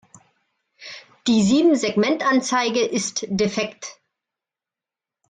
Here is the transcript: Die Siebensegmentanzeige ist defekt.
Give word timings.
Die 1.27 1.43
Siebensegmentanzeige 1.43 2.81
ist 2.83 3.27
defekt. 3.29 3.99